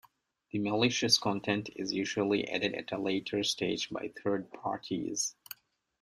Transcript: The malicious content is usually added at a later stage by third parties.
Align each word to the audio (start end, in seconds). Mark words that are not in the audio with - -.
The 0.49 0.57
malicious 0.57 1.19
content 1.19 1.69
is 1.75 1.93
usually 1.93 2.49
added 2.49 2.73
at 2.73 2.91
a 2.91 2.97
later 2.97 3.43
stage 3.43 3.91
by 3.91 4.11
third 4.23 4.51
parties. 4.51 5.35